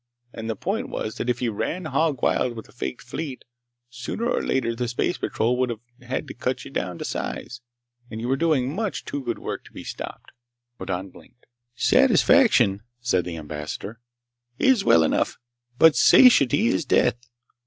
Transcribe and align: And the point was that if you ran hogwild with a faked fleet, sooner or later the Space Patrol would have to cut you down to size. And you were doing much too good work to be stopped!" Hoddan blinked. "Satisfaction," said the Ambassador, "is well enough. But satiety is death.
And 0.33 0.49
the 0.49 0.55
point 0.55 0.89
was 0.89 1.17
that 1.17 1.29
if 1.29 1.43
you 1.43 1.51
ran 1.51 1.83
hogwild 1.85 2.55
with 2.55 2.67
a 2.67 2.71
faked 2.71 3.03
fleet, 3.03 3.45
sooner 3.87 4.27
or 4.27 4.41
later 4.41 4.73
the 4.73 4.87
Space 4.87 5.19
Patrol 5.19 5.57
would 5.59 5.79
have 6.03 6.25
to 6.25 6.33
cut 6.33 6.65
you 6.65 6.71
down 6.71 6.97
to 6.97 7.05
size. 7.05 7.61
And 8.09 8.19
you 8.19 8.27
were 8.27 8.35
doing 8.35 8.73
much 8.75 9.05
too 9.05 9.23
good 9.23 9.37
work 9.37 9.63
to 9.65 9.71
be 9.71 9.83
stopped!" 9.83 10.31
Hoddan 10.79 11.11
blinked. 11.11 11.45
"Satisfaction," 11.75 12.81
said 12.99 13.25
the 13.25 13.37
Ambassador, 13.37 13.99
"is 14.57 14.83
well 14.83 15.03
enough. 15.03 15.37
But 15.77 15.95
satiety 15.95 16.65
is 16.69 16.83
death. 16.83 17.19